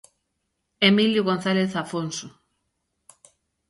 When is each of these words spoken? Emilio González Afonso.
Emilio 0.89 1.21
González 1.29 1.69
Afonso. 1.83 2.27